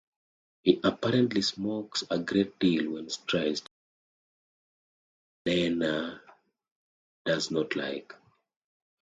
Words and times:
He 0.63 0.79
apparently 0.83 1.43
smokes 1.43 2.03
a 2.09 2.17
great 2.17 2.57
deal 2.57 2.93
when 2.93 3.07
stressed, 3.11 3.69
a 5.45 5.49
habit 5.51 5.71
Lena 5.77 6.19
does 7.23 7.51
not 7.51 7.75
like. 7.75 8.11